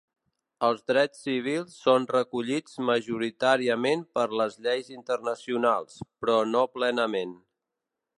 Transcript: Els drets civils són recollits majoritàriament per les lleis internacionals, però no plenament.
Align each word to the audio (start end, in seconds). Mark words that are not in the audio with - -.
Els 0.67 0.79
drets 0.91 1.19
civils 1.25 1.75
són 1.81 2.07
recollits 2.13 2.79
majoritàriament 2.87 4.01
per 4.19 4.25
les 4.41 4.57
lleis 4.69 4.89
internacionals, 4.97 6.01
però 6.25 6.39
no 6.57 6.65
plenament. 6.79 7.37